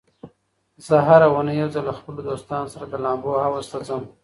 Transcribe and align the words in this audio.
زه 0.87 0.95
هره 1.07 1.27
اونۍ 1.31 1.55
یو 1.61 1.69
ځل 1.73 1.83
له 1.89 1.93
خپلو 1.99 2.19
دوستانو 2.29 2.71
سره 2.73 2.85
د 2.87 2.93
لامبو 3.03 3.41
حوض 3.43 3.65
ته 3.71 3.77
ځم. 3.87 4.03